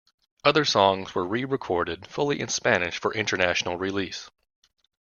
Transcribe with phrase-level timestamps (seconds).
[0.43, 4.31] Other songs were re-recorded fully in Spanish for international release.